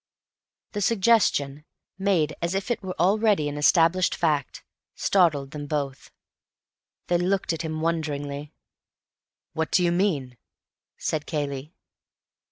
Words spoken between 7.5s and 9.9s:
at him wonderingly. "What do